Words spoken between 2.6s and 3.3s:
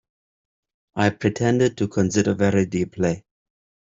deeply.